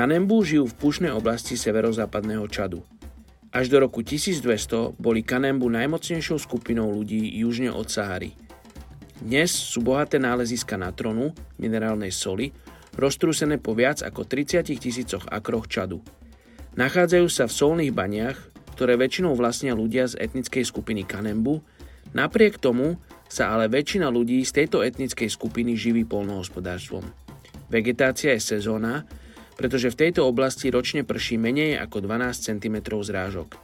[0.00, 2.80] Kanembu žijú v pušnej oblasti severozápadného Čadu.
[3.52, 8.32] Až do roku 1200 boli Kanembu najmocnejšou skupinou ľudí južne od Sahary.
[9.20, 12.48] Dnes sú bohaté náleziska na tronu, minerálnej soli,
[12.96, 16.00] roztrúsené po viac ako 30 tisícoch akroch Čadu.
[16.80, 18.40] Nachádzajú sa v solných baniach,
[18.72, 21.60] ktoré väčšinou vlastnia ľudia z etnickej skupiny Kanembu,
[22.16, 22.96] napriek tomu
[23.28, 27.04] sa ale väčšina ľudí z tejto etnickej skupiny živí polnohospodárstvom.
[27.68, 29.04] Vegetácia je sezóna,
[29.60, 33.60] pretože v tejto oblasti ročne prší menej ako 12 cm zrážok.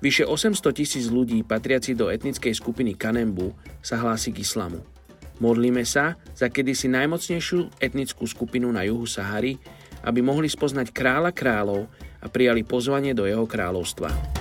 [0.00, 3.52] Vyše 800 tisíc ľudí patriaci do etnickej skupiny Kanembu
[3.84, 4.80] sa hlási k islamu.
[5.36, 9.60] Modlíme sa za kedysi najmocnejšiu etnickú skupinu na juhu Sahary,
[10.00, 11.92] aby mohli spoznať kráľa kráľov
[12.24, 14.37] a prijali pozvanie do jeho kráľovstva.